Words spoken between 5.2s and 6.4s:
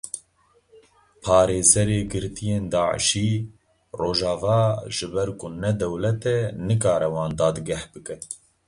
ku ne dewlet e